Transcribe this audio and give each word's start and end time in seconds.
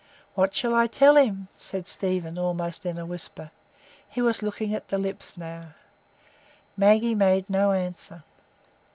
"What 0.33 0.55
shall 0.55 0.73
I 0.73 0.87
tell 0.87 1.15
him?" 1.15 1.47
said 1.59 1.85
Stephen, 1.87 2.39
almost 2.39 2.87
in 2.87 2.97
a 2.97 3.05
whisper. 3.05 3.51
He 4.09 4.19
was 4.19 4.41
looking 4.41 4.73
at 4.73 4.87
the 4.87 4.97
lips 4.97 5.37
now. 5.37 5.73
Maggie 6.75 7.13
made 7.13 7.47
no 7.47 7.71
answer. 7.71 8.23